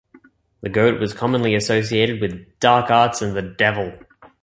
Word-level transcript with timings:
The 0.61 0.69
goat 0.69 0.99
was 0.99 1.13
commonly 1.13 1.53
associated 1.53 2.21
with 2.21 2.57
dark 2.59 2.89
arts 2.89 3.21
and 3.21 3.35
the 3.35 3.43
devil. 3.43 3.99